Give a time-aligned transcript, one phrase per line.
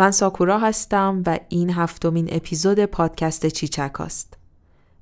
[0.00, 4.38] من ساکورا هستم و این هفتمین اپیزود پادکست چیچک هست.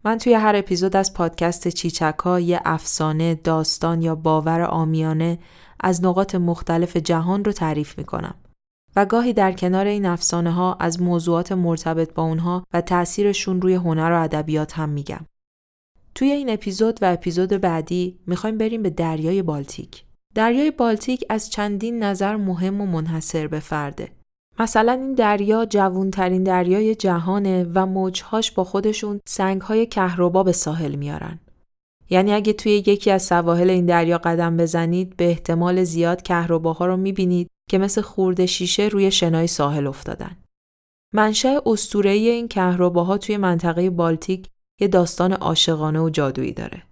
[0.04, 5.38] من توی هر اپیزود از پادکست چیچک ها یه افسانه، داستان یا باور آمیانه
[5.80, 8.34] از نقاط مختلف جهان رو تعریف می‌کنم.
[8.96, 13.74] و گاهی در کنار این افسانه ها از موضوعات مرتبط با اونها و تأثیرشون روی
[13.74, 15.26] هنر و ادبیات هم میگم.
[16.14, 20.04] توی این اپیزود و اپیزود بعدی می‌خوایم بریم به دریای بالتیک.
[20.34, 24.17] دریای بالتیک از چندین نظر مهم و منحصر به فرده.
[24.60, 31.38] مثلا این دریا جوونترین دریای جهانه و موجهاش با خودشون سنگهای کهربا به ساحل میارن.
[32.10, 36.96] یعنی اگه توی یکی از سواحل این دریا قدم بزنید به احتمال زیاد کهرباها رو
[36.96, 40.36] می‌بینید که مثل خورده شیشه روی شنای ساحل افتادن.
[41.14, 44.48] منشأ اسطوره‌ای این کهرباها توی منطقه بالتیک
[44.80, 46.82] یه داستان عاشقانه و جادویی داره.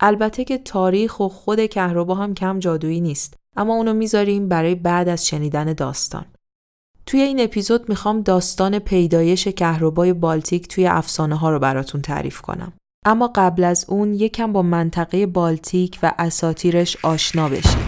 [0.00, 5.08] البته که تاریخ و خود کهربا هم کم جادویی نیست اما اونو می‌ذاریم برای بعد
[5.08, 6.24] از شنیدن داستان.
[7.08, 12.72] توی این اپیزود می‌خوام داستان پیدایش کهربای بالتیک توی افسانه ها رو براتون تعریف کنم.
[13.04, 17.85] اما قبل از اون یکم با منطقه بالتیک و اساتیرش آشنا بشید.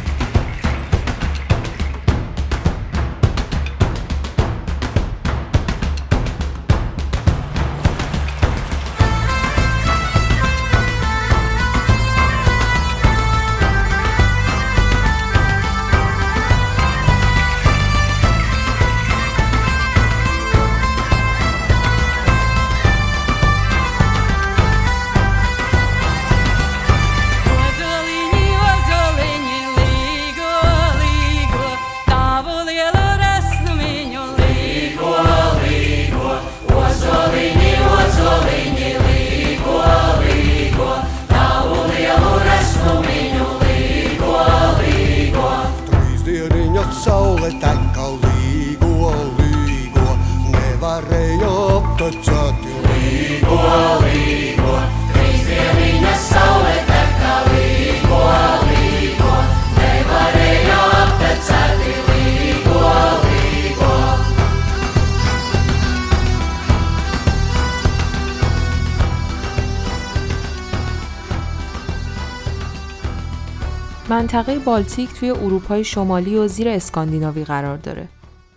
[74.18, 78.08] منطقه بالتیک توی اروپای شمالی و زیر اسکاندیناوی قرار داره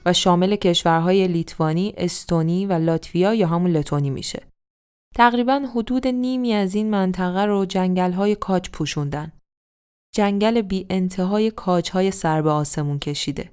[0.05, 4.43] و شامل کشورهای لیتوانی، استونی و لاتویا یا همون لتونی میشه.
[5.15, 9.31] تقریبا حدود نیمی از این منطقه رو جنگل های کاج پوشوندن.
[10.15, 13.51] جنگل بی انتهای کاج های سر به آسمون کشیده.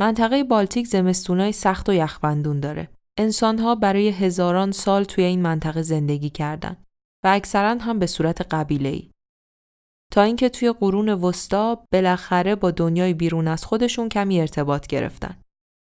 [0.00, 2.88] منطقه بالتیک زمستونای سخت و یخبندون داره.
[3.18, 6.76] انسانها برای هزاران سال توی این منطقه زندگی کردن
[7.24, 9.02] و اکثرا هم به صورت قبیله
[10.10, 15.36] تا اینکه توی قرون وسطا بالاخره با دنیای بیرون از خودشون کمی ارتباط گرفتن.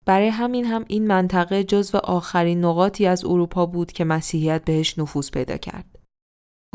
[0.05, 5.31] برای همین هم این منطقه جزو آخرین نقاطی از اروپا بود که مسیحیت بهش نفوذ
[5.31, 5.99] پیدا کرد.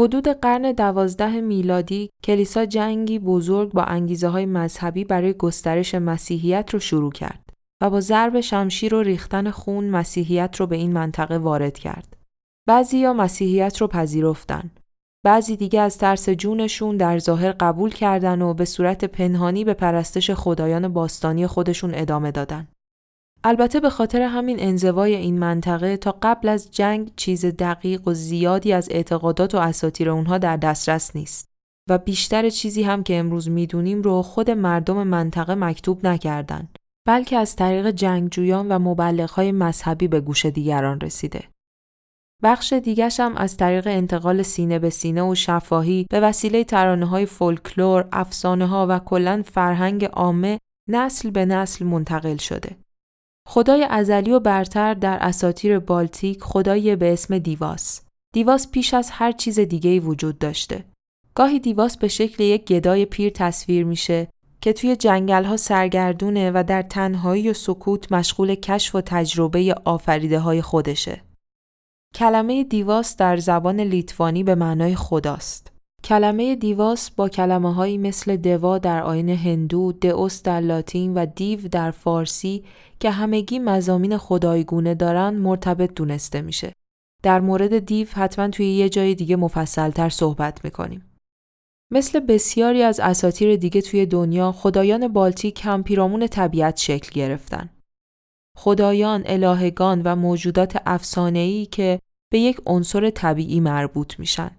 [0.01, 6.79] حدود قرن دوازده میلادی کلیسا جنگی بزرگ با انگیزه های مذهبی برای گسترش مسیحیت رو
[6.79, 7.51] شروع کرد
[7.83, 12.17] و با ضرب شمشیر و ریختن خون مسیحیت رو به این منطقه وارد کرد.
[12.67, 14.71] بعضی مسیحیت رو پذیرفتن
[15.25, 20.31] بعضی دیگه از ترس جونشون در ظاهر قبول کردن و به صورت پنهانی به پرستش
[20.31, 22.69] خدایان باستانی خودشون ادامه دادن.
[23.45, 28.73] البته به خاطر همین انزوای این منطقه تا قبل از جنگ چیز دقیق و زیادی
[28.73, 31.49] از اعتقادات و اساطیر اونها در دسترس نیست
[31.91, 36.69] و بیشتر چیزی هم که امروز می‌دونیم رو خود مردم منطقه مکتوب نکردن
[37.07, 41.54] بلکه از طریق جنگجویان و مبلغهای مذهبی به گوش دیگران رسیده.
[42.45, 47.27] بخش دیگش هم از طریق انتقال سینه به سینه و شفاهی به وسیله ترانه های
[47.27, 50.59] فولکلور، افسانه ها و کلا فرهنگ عامه
[50.89, 52.77] نسل به نسل منتقل شده.
[53.49, 58.01] خدای ازلی و برتر در اساطیر بالتیک خدایی به اسم دیواس.
[58.33, 60.85] دیواس پیش از هر چیز دیگه وجود داشته.
[61.35, 64.29] گاهی دیواس به شکل یک گدای پیر تصویر میشه
[64.61, 70.39] که توی جنگل ها سرگردونه و در تنهایی و سکوت مشغول کشف و تجربه آفریده
[70.39, 71.34] های خودشه.
[72.15, 75.73] کلمه دیواس در زبان لیتوانی به معنای خداست.
[76.05, 81.69] کلمه دیواس با کلمه هایی مثل دوا در آین هندو، دئوس در لاتین و دیو
[81.69, 82.65] در فارسی
[83.01, 86.73] که همگی مزامین خدایگونه دارن مرتبط دونسته میشه.
[87.23, 91.11] در مورد دیو حتما توی یه جای دیگه مفصلتر صحبت می‌کنیم.
[91.93, 97.71] مثل بسیاری از اساتیر دیگه توی دنیا خدایان بالتیک هم پیرامون طبیعت شکل گرفتن.
[98.57, 101.99] خدایان، الهگان و موجودات افسانه‌ای که
[102.35, 104.51] به یک عنصر طبیعی مربوط میشن.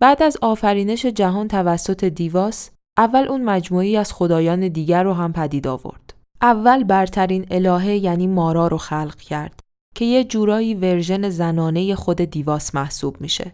[0.00, 5.66] بعد از آفرینش جهان توسط دیواس، اول اون مجموعی از خدایان دیگر رو هم پدید
[5.66, 6.14] آورد.
[6.42, 9.60] اول برترین الهه یعنی مارا رو خلق کرد
[9.94, 13.52] که یه جورایی ورژن زنانه خود دیواس محسوب میشه.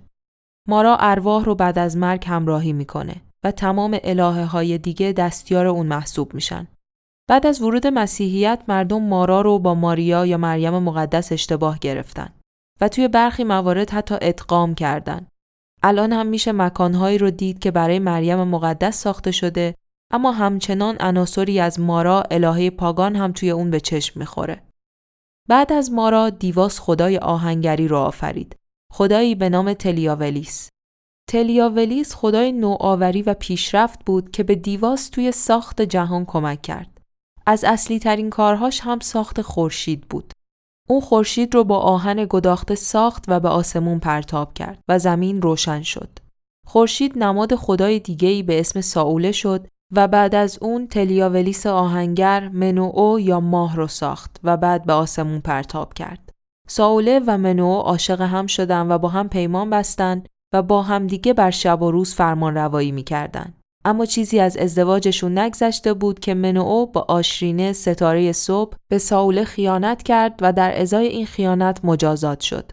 [0.68, 3.14] مارا ارواح رو بعد از مرگ همراهی می‌کنه
[3.44, 6.66] و تمام الهه های دیگه دستیار اون محسوب میشن.
[7.28, 12.35] بعد از ورود مسیحیت مردم مارا رو با ماریا یا مریم مقدس اشتباه گرفتن
[12.80, 15.26] و توی برخی موارد حتی ادغام کردن.
[15.82, 19.74] الان هم میشه مکانهایی رو دید که برای مریم مقدس ساخته شده
[20.10, 24.62] اما همچنان عناصری از مارا الهه پاگان هم توی اون به چشم می‌خوره.
[25.48, 28.56] بعد از مارا دیواس خدای آهنگری رو آفرید.
[28.92, 30.68] خدایی به نام تلیاولیس.
[31.28, 37.00] تلیاولیس خدای نوآوری و پیشرفت بود که به دیواس توی ساخت جهان کمک کرد.
[37.46, 40.32] از اصلی ترین کارهاش هم ساخت خورشید بود.
[40.86, 45.82] اون خورشید رو با آهن گداخته ساخت و به آسمون پرتاب کرد و زمین روشن
[45.82, 46.18] شد.
[46.66, 53.20] خورشید نماد خدای دیگه‌ای به اسم ساوله شد و بعد از اون تلیاولیس آهنگر منوعو
[53.20, 56.32] یا ماه رو ساخت و بعد به آسمون پرتاب کرد.
[56.68, 60.22] ساوله و منوعو عاشق هم شدن و با هم پیمان بستن
[60.54, 63.54] و با هم دیگه بر شب و روز فرمان روایی می‌کردن.
[63.86, 70.02] اما چیزی از ازدواجشون نگذشته بود که منوعو با آشرینه ستاره صبح به ساوله خیانت
[70.02, 72.72] کرد و در ازای این خیانت مجازات شد.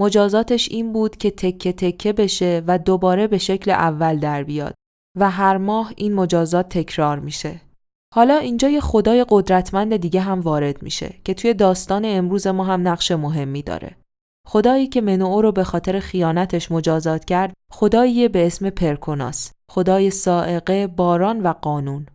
[0.00, 4.74] مجازاتش این بود که تکه تکه بشه و دوباره به شکل اول در بیاد
[5.18, 7.60] و هر ماه این مجازات تکرار میشه.
[8.14, 12.88] حالا اینجا یه خدای قدرتمند دیگه هم وارد میشه که توی داستان امروز ما هم
[12.88, 13.96] نقش مهمی داره.
[14.46, 20.86] خدایی که منوعو رو به خاطر خیانتش مجازات کرد خدایی به اسم پرکوناس خدای سائقه
[20.86, 22.06] باران و قانون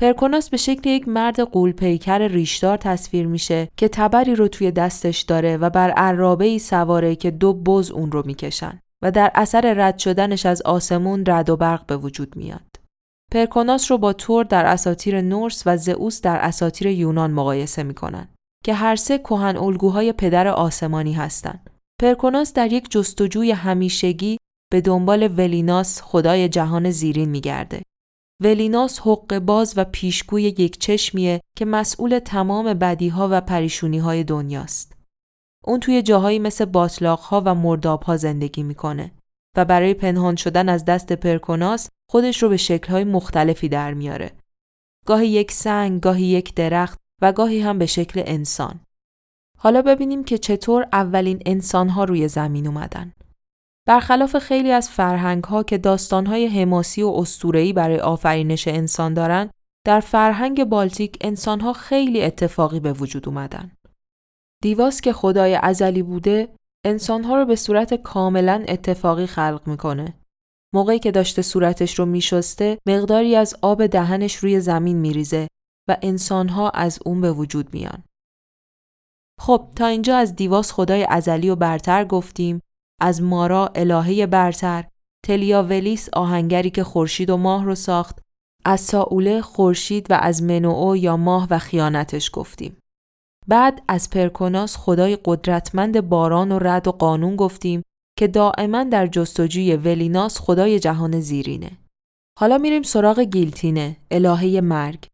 [0.00, 5.56] پرکوناس به شکل یک مرد قولپیکر ریشدار تصویر میشه که تبری رو توی دستش داره
[5.56, 9.98] و بر عرابه ای سواره که دو بز اون رو می‌کشن و در اثر رد
[9.98, 12.76] شدنش از آسمون رد و برق به وجود میاد.
[13.32, 18.28] پرکوناس رو با تور در اساطیر نورس و زئوس در اساطیر یونان مقایسه می‌کنن
[18.64, 21.70] که هر سه کهن الگوهای پدر آسمانی هستند.
[22.00, 24.36] پرکوناس در یک جستجوی همیشگی
[24.72, 27.82] به دنبال ولیناس خدای جهان زیرین میگرده.
[28.42, 34.92] ولیناس حق باز و پیشگوی یک چشمیه که مسئول تمام بدیها و پریشونیهای دنیاست.
[35.64, 39.12] اون توی جاهایی مثل باطلاقها و مردابها زندگی می‌کنه
[39.56, 44.32] و برای پنهان شدن از دست پرکوناس خودش رو به شکلهای مختلفی در میاره.
[45.06, 48.80] گاهی یک سنگ، گاهی یک درخت و گاهی هم به شکل انسان.
[49.58, 53.12] حالا ببینیم که چطور اولین انسانها روی زمین اومدن.
[53.86, 59.50] برخلاف خیلی از فرهنگ ها که داستان های حماسی و استورهی برای آفرینش انسان دارن،
[59.86, 63.70] در فرهنگ بالتیک انسان ها خیلی اتفاقی به وجود اومدن.
[64.62, 66.48] دیواس که خدای ازلی بوده،
[66.86, 70.14] انسان ها رو به صورت کاملا اتفاقی خلق می‌کنه.
[70.74, 75.48] موقعی که داشته صورتش رو میشسته، مقداری از آب دهنش روی زمین میریزه
[75.88, 78.02] و انسان ها از اون به وجود میان.
[79.40, 82.60] خب تا اینجا از دیواس خدای ازلی و برتر گفتیم
[83.00, 84.84] از مارا الهه برتر
[85.26, 88.18] تلیاولیس آهنگری که خورشید و ماه رو ساخت
[88.64, 92.76] از ساوله خورشید و از منوعو یا ماه و خیانتش گفتیم.
[93.48, 97.82] بعد از پرکوناس خدای قدرتمند باران و رد و قانون گفتیم
[98.18, 101.70] که دائما در جستجوی ولیناس خدای جهان زیرینه.
[102.38, 105.06] حالا میریم سراغ گیلتینه الهه مرگ.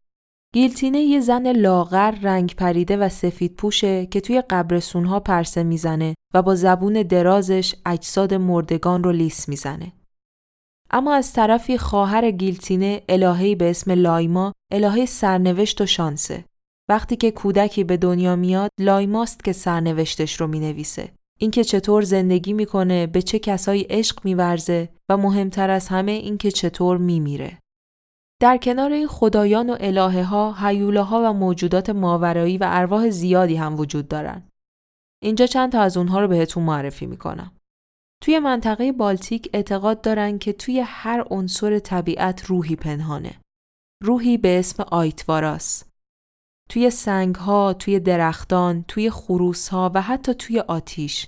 [0.53, 6.41] گیلتینه یه زن لاغر رنگ پریده و سفید پوشه که توی قبرسونها پرسه می‌زنه و
[6.41, 9.91] با زبون درازش اجساد مردگان رو لیس می‌زنه.
[10.91, 16.45] اما از طرفی خواهر گیلتینه الههی به اسم لایما الهه سرنوشت و شانسه.
[16.89, 21.11] وقتی که کودکی به دنیا میاد لایماست که سرنوشتش رو می‌نویسه.
[21.39, 26.97] اینکه چطور زندگی می‌کنه، به چه کسایی عشق میورزه و مهمتر از همه اینکه چطور
[26.97, 27.57] میمیره.
[28.39, 33.55] در کنار این خدایان و الهه ها، حیوله ها و موجودات ماورایی و ارواح زیادی
[33.55, 34.43] هم وجود دارن.
[35.23, 37.51] اینجا چند تا از اونها رو بهتون معرفی می‌کنم.
[38.23, 43.41] توی منطقه بالتیک اعتقاد دارن که توی هر عنصر طبیعت روحی پنهانه.
[44.03, 45.83] روحی به اسم آیتواراس.
[46.69, 51.27] توی سنگ ها، توی درختان، توی خروس ها و حتی توی آتیش.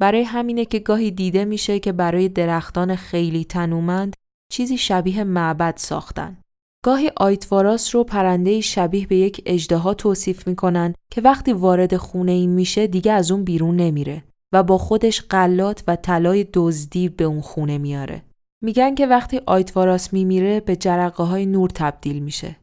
[0.00, 4.16] برای همینه که گاهی دیده میشه که برای درختان خیلی تنومند
[4.50, 6.38] چیزی شبیه معبد ساختن.
[6.84, 12.50] گاهی آیتواراس رو پرنده شبیه به یک اجدها توصیف می‌کنن که وقتی وارد خونه این
[12.50, 17.40] میشه دیگه از اون بیرون نمیره و با خودش قلات و طلای دزدی به اون
[17.40, 18.22] خونه میاره.
[18.62, 22.56] میگن که وقتی آیتواراس میمیره به جرقه های نور تبدیل میشه.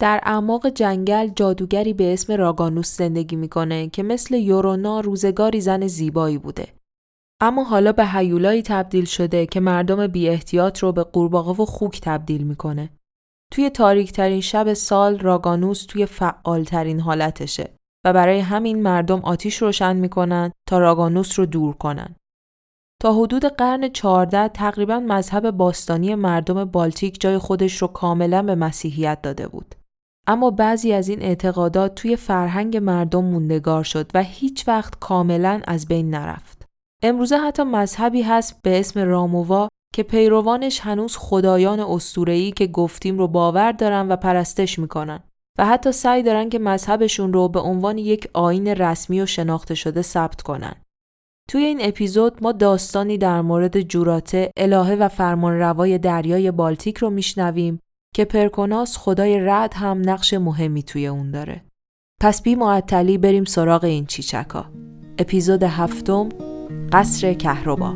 [0.00, 6.38] در اعماق جنگل جادوگری به اسم راگانوس زندگی می‌کنه که مثل یورونا روزگاری زن زیبایی
[6.38, 6.75] بوده
[7.40, 12.00] اما حالا به هیولایی تبدیل شده که مردم بی احتیاط رو به قورباغه و خوک
[12.02, 12.90] تبدیل می‌کنه.
[13.52, 17.70] توی تاریکترین شب سال راگانوس توی فعالترین حالتشه
[18.04, 22.16] و برای همین مردم آتیش روشن می‌کنن تا راگانوس رو دور کنن.
[23.02, 29.22] تا حدود قرن 14 تقریبا مذهب باستانی مردم بالتیک جای خودش رو کاملا به مسیحیت
[29.22, 29.74] داده بود.
[30.26, 35.88] اما بعضی از این اعتقادات توی فرهنگ مردم موندگار شد و هیچ وقت کاملا از
[35.88, 36.55] بین نرفت.
[37.08, 43.28] امروزه حتی مذهبی هست به اسم رامووا که پیروانش هنوز خدایان اسطوره‌ای که گفتیم رو
[43.28, 45.20] باور دارن و پرستش می‌کنن
[45.58, 50.02] و حتی سعی دارن که مذهبشون رو به عنوان یک آین رسمی و شناخته شده
[50.02, 50.74] ثبت کنن.
[51.48, 57.80] توی این اپیزود ما داستانی در مورد جوراته الهه و فرمانروای دریای بالتیک رو میشنویم
[58.14, 61.64] که پرکوناس خدای رد هم نقش مهمی توی اون داره.
[62.20, 64.64] پس بی معطلی بریم سراغ این چیچکا.
[65.18, 66.28] اپیزود هفتم
[66.92, 67.94] قصر کهربا.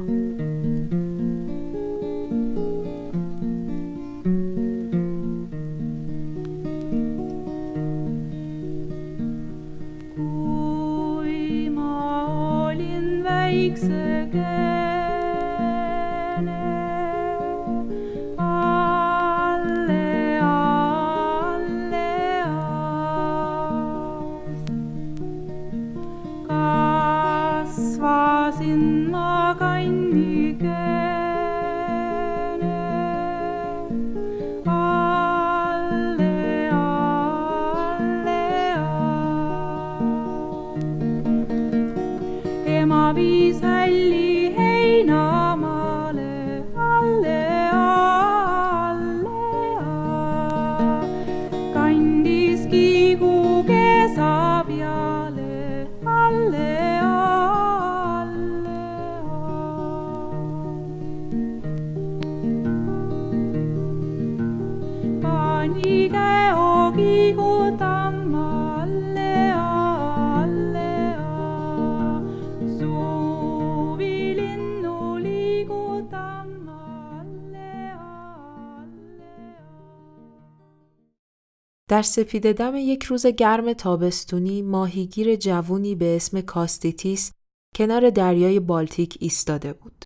[82.01, 87.33] در سپید دم یک روز گرم تابستونی ماهیگیر جوونی به اسم کاستیتیس
[87.77, 90.05] کنار دریای بالتیک ایستاده بود.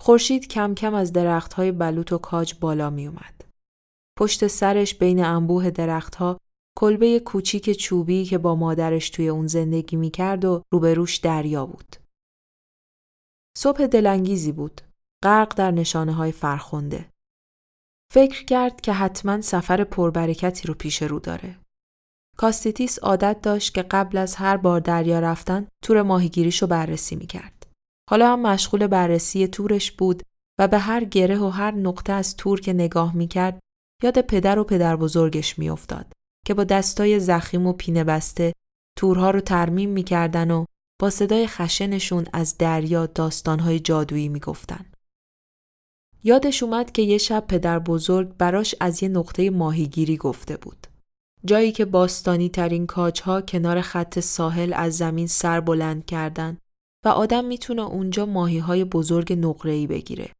[0.00, 3.44] خورشید کم کم از درختهای بلوط و کاج بالا می اومد.
[4.18, 6.38] پشت سرش بین انبوه درختها
[6.78, 11.96] کلبه کوچیک چوبی که با مادرش توی اون زندگی می کرد و روبروش دریا بود.
[13.56, 14.80] صبح دلانگیزی بود.
[15.24, 17.10] غرق در نشانه های فرخنده.
[18.12, 21.58] فکر کرد که حتما سفر پربرکتی رو پیش رو داره.
[22.36, 27.66] کاستیتیس عادت داشت که قبل از هر بار دریا رفتن تور ماهیگیریشو بررسی می‌کرد.
[28.10, 30.22] حالا هم مشغول بررسی تورش بود
[30.60, 33.60] و به هر گره و هر نقطه از تور که نگاه می‌کرد
[34.02, 36.12] یاد پدر و پدر بزرگش میافتاد
[36.46, 38.52] که با دستای زخیم و پینه بسته
[38.98, 40.64] تورها رو ترمیم می‌کردن و
[41.00, 44.89] با صدای خشنشون از دریا داستانهای جادویی می‌گفتن.
[46.24, 50.86] یادش اومد که یه شب پدر بزرگ براش از یه نقطه ماهیگیری گفته بود.
[51.44, 56.58] جایی که باستانی ترین کاجها کنار خط ساحل از زمین سر بلند کردن
[57.04, 60.32] و آدم می‌تونه اونجا ماهی های بزرگ نقره‌ای بگیره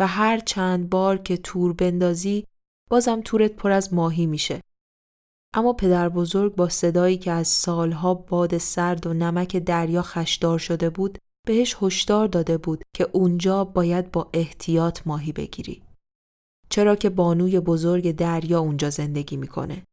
[0.00, 2.44] و هر چند بار که تور بندازی
[2.90, 4.60] بازم تورت پر از ماهی میشه.
[5.54, 10.90] اما پدر بزرگ با صدایی که از سالها باد سرد و نمک دریا خشدار شده
[10.90, 15.82] بود بهش هشدار داده بود که اونجا باید با احتیاط ماهی بگیری.
[16.68, 19.84] چرا که بانوی بزرگ دریا اونجا زندگی می‌کنه.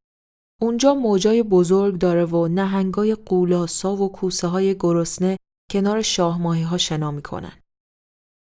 [0.61, 5.37] اونجا موجای بزرگ داره و نهنگای قولاسا و کوسه های گرسنه
[5.71, 7.59] کنار شاه ماهی ها شنا می‌کنن.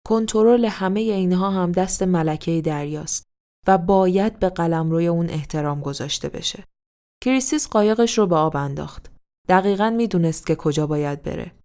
[0.08, 3.24] کنترل همه اینها هم دست ملکه دریاست
[3.68, 6.64] و باید به قلمروی اون احترام گذاشته بشه.
[7.24, 9.12] کریسیس قایقش رو به آب انداخت.
[9.50, 11.57] دقیقا می‌دونست که کجا باید بره.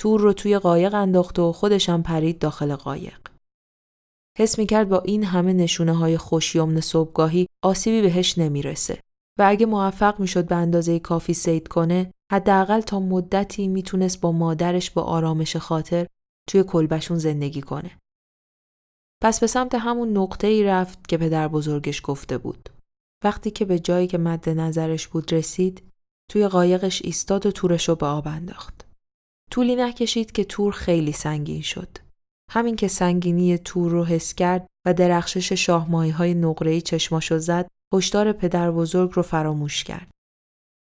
[0.00, 3.20] تور رو توی قایق انداخت و خودشم پرید داخل قایق.
[4.38, 9.00] حس می کرد با این همه نشونه های خوشیمن صبحگاهی آسیبی بهش نمی‌رسه
[9.38, 14.90] و اگه موفق می‌شد به اندازه کافی سید کنه حداقل تا مدتی می‌تونست با مادرش
[14.90, 16.06] با آرامش خاطر
[16.48, 17.98] توی کلبشون زندگی کنه.
[19.22, 22.68] پس به سمت همون نقطه ای رفت که پدر بزرگش گفته بود.
[23.24, 25.82] وقتی که به جایی که مد نظرش بود رسید،
[26.30, 28.91] توی قایقش ایستاد و تورش رو به آب انداخت.
[29.52, 31.98] طولی نکشید که تور خیلی سنگین شد.
[32.50, 38.32] همین که سنگینی تور رو حس کرد و درخشش شاهمایی های نقره‌ای چشماشو زد، هشدار
[38.32, 40.10] پدر بزرگ رو فراموش کرد.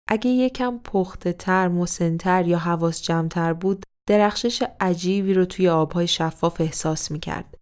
[0.09, 6.61] اگه یکم پخته تر، مسنتر یا حواس جمعتر بود، درخشش عجیبی رو توی آبهای شفاف
[6.61, 7.57] احساس می کرد.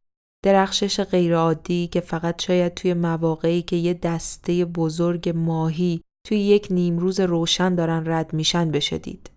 [0.46, 7.20] درخشش غیرعادی که فقط شاید توی مواقعی که یه دسته بزرگ ماهی توی یک نیمروز
[7.20, 9.35] روشن دارن رد میشن بشه دید.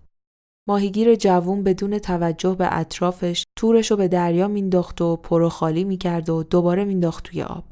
[0.68, 6.30] ماهیگیر جوون بدون توجه به اطرافش تورش رو به دریا مینداخت و پرو خالی می‌کرد
[6.30, 7.64] و دوباره مینداخت توی آب.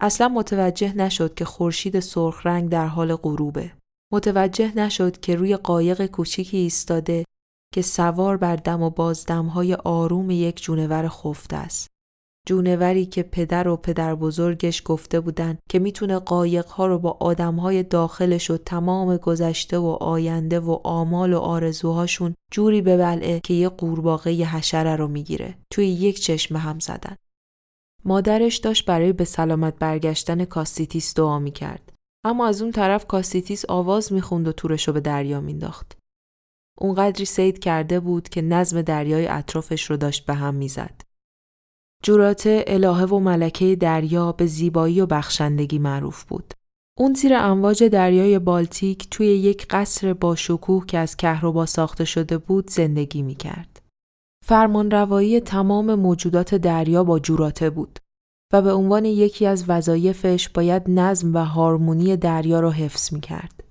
[0.00, 3.72] اصلا متوجه نشد که خورشید سرخ رنگ در حال غروبه.
[4.12, 7.24] متوجه نشد که روی قایق کوچیکی ایستاده
[7.74, 11.88] که سوار بر دم و بازدمهای آروم یک جونور خفته است.
[12.46, 18.50] جونوری که پدر و پدر بزرگش گفته بودن که می‌تونه قایقها رو با آدمهای داخلش
[18.50, 24.96] و تمام گذشته و آینده و آمال و آرزوهاشون جوری ببلعه که یه قورباغه حشره
[24.96, 25.58] رو می‌گیره.
[25.72, 27.16] توی یک چشم هم زدن.
[28.04, 31.92] مادرش داشت برای به سلامت برگشتن کاستیتیس دعا می‌کرد.
[32.24, 35.98] اما از اون طرف کاستیتیس آواز می‌خوند و تورش رو به دریا مینداخت.
[36.78, 41.05] اونقدری سید کرده بود که نظم دریای اطرافش رو داشت به هم می‌زد.
[42.06, 46.54] جوراته الهه و ملکه دریا به زیبایی و بخشندگی معروف بود.
[46.98, 52.38] اون زیر امواج دریای بالتیک توی یک قصر با شکوه که از کهربا ساخته شده
[52.38, 53.80] بود زندگی می کرد.
[54.44, 57.98] فرمان روایی تمام موجودات دریا با جوراته بود
[58.52, 63.64] و به عنوان یکی از وظایفش باید نظم و هارمونی دریا را حفظ می کرد.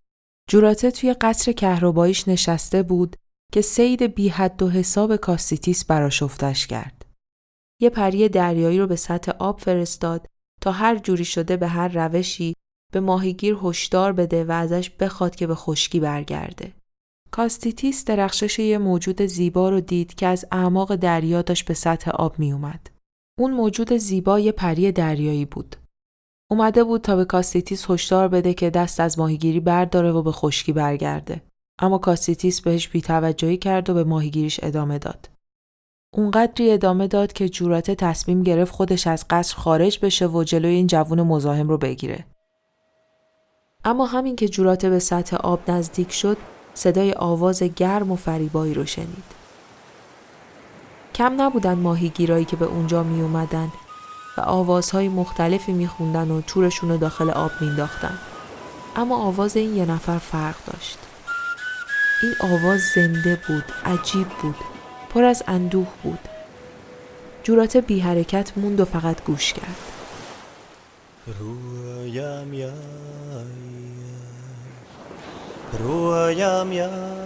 [0.49, 3.15] جوراته توی قصر کهرباییش نشسته بود
[3.53, 7.04] که صید بی حد و حساب کاستیتیس برآشفته‌ش کرد.
[7.81, 10.27] یه پری دریایی رو به سطح آب فرستاد
[10.61, 12.53] تا هر جوری شده به هر روشی
[12.93, 16.73] به ماهیگیر هشدار بده و ازش بخواد که به خشکی برگرده.
[17.31, 22.39] کاستیتیس درخشش یه موجود زیبا رو دید که از اعماق دریا داشت به سطح آب
[22.39, 22.89] می اومد.
[23.39, 25.75] اون موجود زیبا یه پری دریایی بود.
[26.51, 30.73] اومده بود تا به کاستیتیس هشدار بده که دست از ماهیگیری برداره و به خشکی
[30.73, 31.41] برگرده.
[31.79, 35.34] اما کاستیتیس بهش بیتوجهی کرد و به ماهیگیریش ادامه داد.
[36.17, 40.87] اونقدری ادامه داد که جوراته تصمیم گرفت خودش از قصر خارج بشه و جلوی این
[40.87, 42.25] جوون مزاحم رو بگیره.
[43.85, 46.37] اما همین که جوراته به سطح آب نزدیک شد
[46.73, 49.23] صدای آواز گرم و فریبایی رو شنید.
[51.15, 53.71] کم نبودن ماهیگیرایی که به اونجا می اومدن
[54.37, 58.17] و آوازهای مختلفی میخوندن و تورشون رو داخل آب مینداختن.
[58.95, 60.97] اما آواز این یه نفر فرق داشت.
[62.23, 64.55] این آواز زنده بود، عجیب بود،
[65.15, 66.19] پر از اندوه بود.
[67.43, 69.77] جورات بی حرکت موند و فقط گوش کرد.
[71.39, 72.73] رویم یا
[75.79, 77.25] رویم یا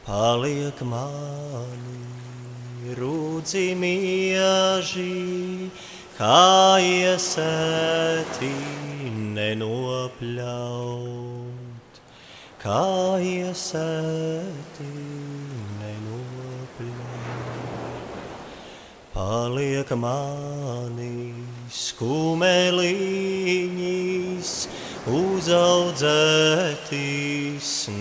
[0.05, 1.97] Paliek mani
[2.99, 5.71] rūdzi mieži,
[6.19, 8.51] kā iesēti
[9.33, 10.43] nenopļaut.
[12.61, 14.90] Kā iesēti
[15.81, 16.93] nenopļaut.
[19.17, 21.33] Paliek mani
[21.73, 22.85] skumeliņas,
[25.05, 26.09] Uzaudzētīs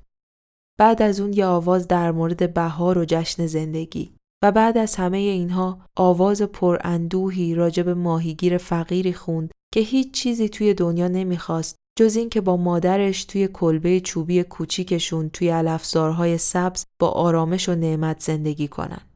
[0.78, 4.14] بعد از اون یه آواز در مورد بهار و جشن زندگی.
[4.42, 10.74] و بعد از همه اینها آواز پراندوهی راجب ماهیگیر فقیری خوند که هیچ چیزی توی
[10.74, 17.08] دنیا نمی‌خواست جز این که با مادرش توی کلبه چوبی کوچیکشون توی علفزارهای سبز با
[17.08, 19.11] آرامش و نعمت زندگی کنن.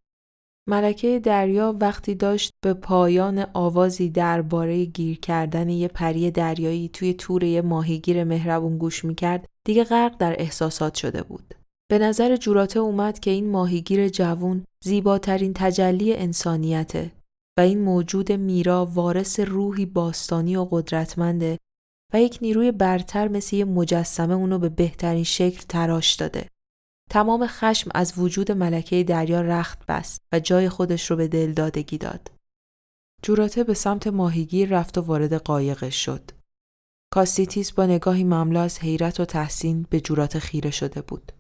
[0.69, 7.45] ملکه دریا وقتی داشت به پایان آوازی درباره گیر کردن یه پری دریایی توی تور
[7.45, 11.55] یه ماهیگیر مهربون گوش می‌کرد دیگه غرق در احساسات شده بود.
[11.91, 17.13] به نظر جوراته اومد که این ماهیگیر جوون زیباترین تجلی انسانیته
[17.59, 21.59] و این موجود میرا وارث روحی باستانی و قدرتمنده
[22.15, 26.49] و یک نیروی برتر مثل یه مجسمه اونو به بهترین شکل تراش داده.
[27.11, 31.99] تمام خشم از وجود ملکه دریا رخت بست و جای خودش رو به دل دادگی
[31.99, 32.31] داد.
[33.23, 36.31] جوراته به سمت ماهیگیر رفت و وارد قایقش شد.
[37.13, 41.33] کاستیتیس با نگاهی مملو از حیرت و تحسین به جورات خیره شده بود.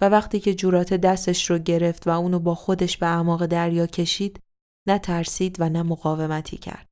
[0.00, 4.40] و وقتی که جورات دستش رو گرفت و اونو با خودش به اعماق دریا کشید
[4.86, 6.88] نه ترسید و نه مقاومتی کرد.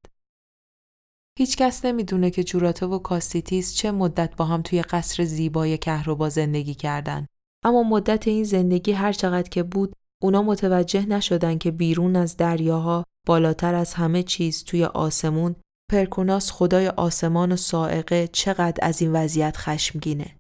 [1.39, 6.75] هیچکس نمی‌دونه که جوراته و کاستیتیس چه مدت با هم توی قصر زیبای کهربا زندگی
[6.75, 7.27] کردن.
[7.65, 9.93] اما مدت این زندگی هر چقدر که بود
[10.23, 15.57] اونا متوجه نشدن که بیرون از دریاها بالاتر از همه چیز توی آسمون
[15.91, 20.37] پرکوناس خدای آسمان و سائقه چقدر از این وضعیت خشمگینه.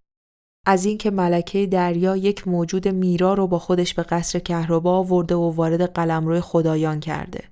[0.66, 5.50] از اینکه ملکه دریا یک موجود میرا رو با خودش به قصر کهربا آورده و
[5.50, 7.44] وارد قلمرو خدایان کرده.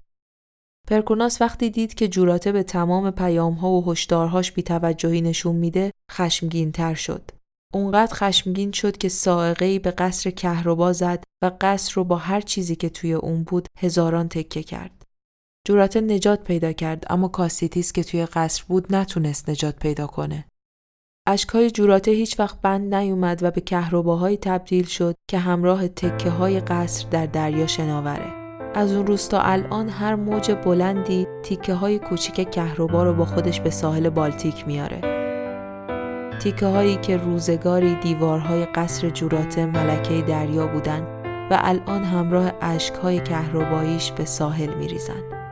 [0.89, 6.95] پرکوناس وقتی دید که جوراته به تمام پیامها و هشدارهاش بیتوجهی نشون میده خشمگین تر
[6.95, 7.31] شد.
[7.75, 12.77] اونقدر خشمگین شد که سائقه به قصر کهربا زد و قصر رو با هر چیزی
[12.77, 15.03] که توی اون بود هزاران تکه کرد.
[15.67, 20.45] جوراته نجات پیدا کرد اما کاسیتیس که توی قصر بود نتونست نجات پیدا کنه.
[21.27, 26.61] اشکای جوراته هیچ وقت بند نیومد و به کهرباهایی تبدیل شد که همراه تکه های
[26.61, 28.33] قصر در دریا شناوره.
[28.75, 33.61] از اون روز تا الان هر موج بلندی تیکه های کوچیک کهربا رو با خودش
[33.61, 35.24] به ساحل بالتیک میاره.
[36.39, 41.03] تیکه هایی که روزگاری دیوارهای قصر جوراته ملکه دریا بودن
[41.51, 45.44] و الان همراه اشکهای کهرباییش به ساحل میریزن.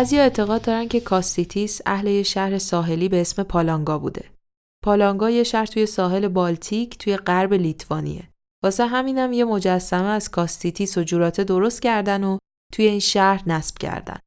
[0.00, 4.24] بعضی اعتقاد دارن که کاستیتیس اهل یه شهر ساحلی به اسم پالانگا بوده.
[4.84, 8.28] پالانگا یه شهر توی ساحل بالتیک توی غرب لیتوانیه.
[8.64, 12.38] واسه همینم یه مجسمه از کاستیتیس و جوراته درست کردن و
[12.72, 14.18] توی این شهر نصب کردن.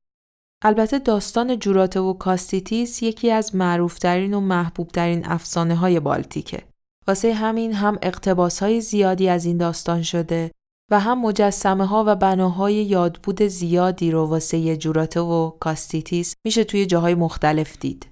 [0.64, 6.64] البته داستان جوراته و کاستیتیس یکی از معروفترین و محبوبترین افسانه های بالتیکه.
[7.08, 10.52] واسه همین هم اقتباس های زیادی از این داستان شده
[10.94, 16.86] و هم مجسمه ها و بناهای یادبود زیادی رو واسه جوراته و کاستیتیس میشه توی
[16.86, 18.10] جاهای مختلف دید.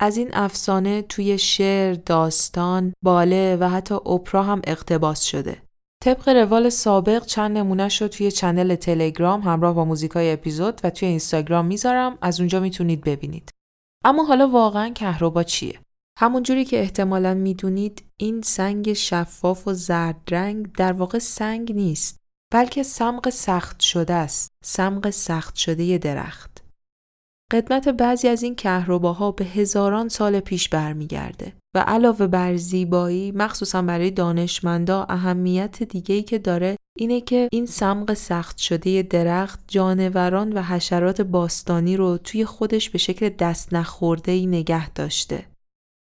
[0.00, 5.62] از این افسانه توی شعر، داستان، باله و حتی اپرا هم اقتباس شده.
[6.04, 11.66] طبق روال سابق چند نمونه توی channel تلگرام همراه با موزیکای اپیزود و توی اینستاگرام
[11.66, 13.50] می‌ذارم از اونجا می‌تونید ببینید.
[14.04, 15.78] اما حالا واقعا کهربا چیه؟
[16.20, 22.16] همونجوری که احتمالا می‌دونید این سنگ شفاف و زرد رنگ در واقع سنگ نیست
[22.52, 26.64] بلکه سمق سخت شده است سمق سخت شده درخت.
[27.52, 33.82] قدمت بعضی از این کهرباها به هزاران سال پیش برمیگرده و علاوه بر زیبایی مخصوصا
[33.82, 40.62] برای دانشمندا اهمیت دیگه‌ای که داره اینه که این سمق سخت شده درخت جانوران و
[40.62, 45.46] حشرات باستانی رو توی خودش به شکل دست نخورده ای نگه داشته.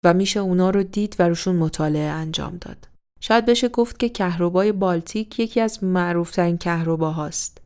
[0.04, 2.88] و میشه اونا رو دید و روشون مطالعه انجام داد.
[3.20, 7.58] شاید بشه گفت که کهربای بالتیک یکی از معروفترین کهرباهاست.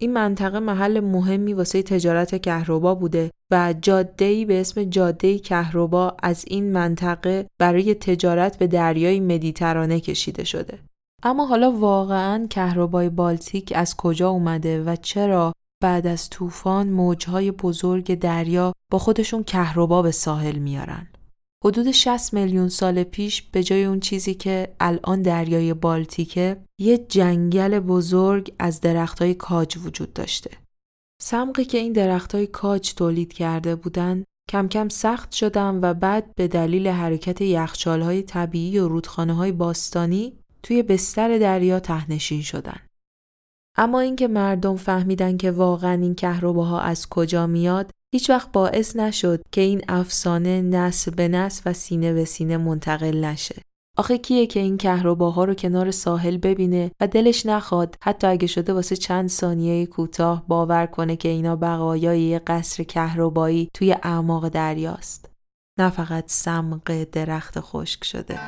[0.00, 6.44] این منطقه محل مهمی واسه تجارت کهربا بوده و جاده‌ای به اسم جاده کهربا از
[6.48, 10.78] این منطقه برای تجارت به دریای مدیترانه کشیده شده.
[11.22, 18.14] اما حالا واقعا کهربای بالتیک از کجا اومده و چرا بعد از طوفان موجهای بزرگ
[18.14, 21.06] دریا با خودشون کهربا به ساحل میارن؟
[21.64, 27.80] حدود 60 میلیون سال پیش به جای اون چیزی که الان دریای بالتیکه یه جنگل
[27.80, 30.50] بزرگ از درختای کاج وجود داشته.
[31.22, 36.48] سمقی که این درختای کاج تولید کرده بودن کم کم سخت شدن و بعد به
[36.48, 42.80] دلیل حرکت یخچالهای طبیعی و رودخانه های باستانی توی بستر دریا تهنشین شدن.
[43.76, 49.42] اما اینکه مردم فهمیدن که واقعا این کهرباها از کجا میاد هیچ وقت باعث نشد
[49.52, 53.62] که این افسانه نسل به نسل و سینه به سینه منتقل نشه.
[53.98, 58.72] آخه کیه که این کهرباها رو کنار ساحل ببینه و دلش نخواد حتی اگه شده
[58.72, 65.30] واسه چند ثانیه کوتاه باور کنه که اینا بقایای یه قصر کهربایی توی اعماق دریاست.
[65.78, 68.38] نه فقط سمق درخت خشک شده.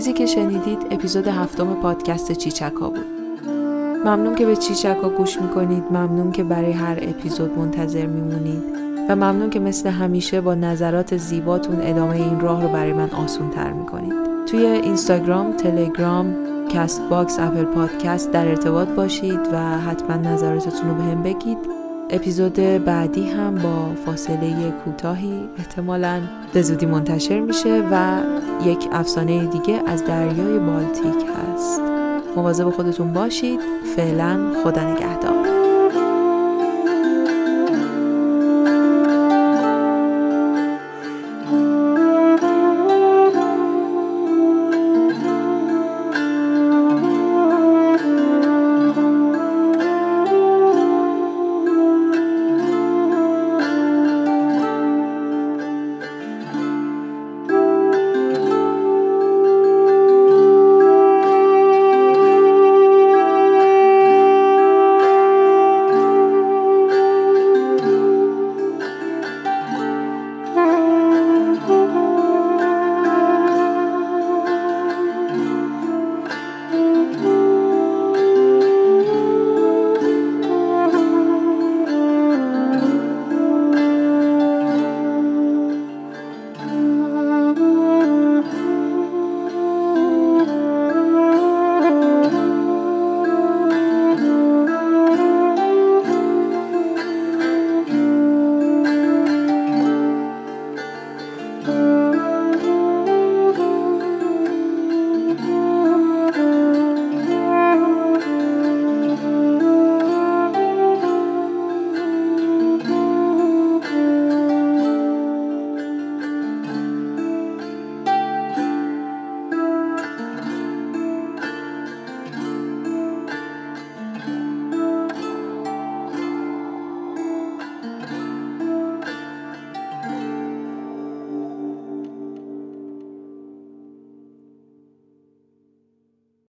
[0.00, 3.06] چیزی که شنیدید اپیزود هفتم پادکست چیچکا بود.
[4.04, 8.62] ممنون که به چیچکا گوش می‌کنید ممنون که برای هر اپیزود منتظر میمونید
[9.08, 13.50] و ممنون که مثل همیشه با نظرات زیباتون ادامه این راه رو برای من آسون
[13.50, 14.12] تر می‌کنید.
[14.46, 16.34] توی اینستاگرام، تلگرام،
[16.68, 21.58] Castbox، Apple Podcast در ارتباط باشید و حتما نظراتتون رو بهم بگید.
[22.12, 26.20] اپیزود بعدی هم با فاصله کوتاهی احتمالا
[26.52, 28.20] به زودی منتشر میشه و
[28.64, 31.80] یک افسانه دیگه از دریای بالتیک هست.
[32.36, 33.60] مواظب خودتون باشید.
[33.96, 35.39] فعلا خدا نگهدار.